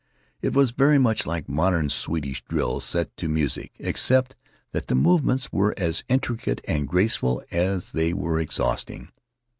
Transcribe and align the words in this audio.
It 0.41 0.53
was 0.53 0.71
very 0.71 0.97
much 0.97 1.27
like 1.27 1.47
modern 1.47 1.87
Swedish 1.91 2.43
drill 2.45 2.79
set 2.79 3.15
to 3.17 3.29
music, 3.29 3.73
except 3.77 4.35
that 4.71 4.87
the 4.87 4.95
movements 4.95 5.51
were 5.53 5.75
as 5.77 6.03
intricate 6.09 6.59
and 6.67 6.87
graceful 6.87 7.43
as 7.51 7.91
they 7.91 8.11
were 8.11 8.39
exhausting. 8.39 9.09